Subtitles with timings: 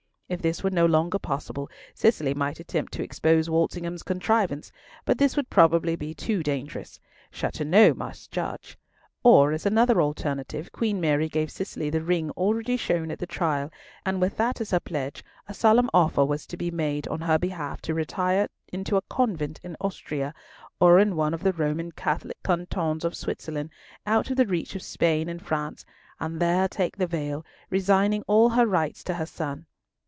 [0.31, 4.71] If this were no longer possible, Cicely might attempt to expose Walsingham's contrivance;
[5.03, 7.01] but this would probably be too dangerous.
[7.31, 8.77] Chateauneuf must judge.
[9.23, 13.73] Or, as another alternative, Queen Mary gave Cicely the ring already shown at the trial,
[14.05, 17.37] and with that as her pledge, a solemn offer was to be made on her
[17.37, 20.33] behalf to retire into a convent in Austria,
[20.79, 23.69] or in one of the Roman Catholic cantons of Switzerland,
[24.05, 25.85] out of the reach of Spain and France,
[26.21, 29.65] and there take the veil, resigning all her rights to her son.